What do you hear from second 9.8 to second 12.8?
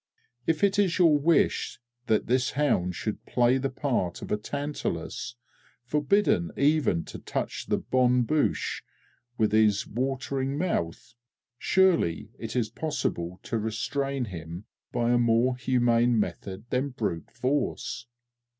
watering mouth, surely it is